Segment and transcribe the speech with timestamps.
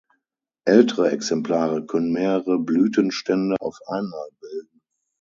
[0.65, 4.81] Ältere Exemplare können mehrere Blütenstände auf einmal bilden.